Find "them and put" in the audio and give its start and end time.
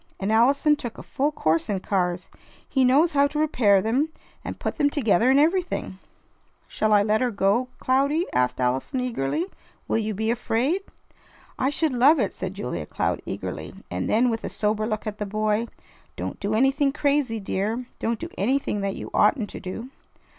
3.83-4.77